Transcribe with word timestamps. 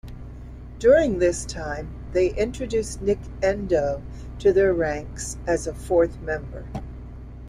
During 0.79 1.19
this 1.19 1.45
time 1.45 1.87
they 2.11 2.31
introduced 2.33 3.03
Nic 3.03 3.19
Endo 3.43 4.01
to 4.39 4.51
their 4.51 4.73
ranks 4.73 5.37
as 5.45 5.67
a 5.67 5.75
fourth 5.75 6.19
member. 6.21 6.65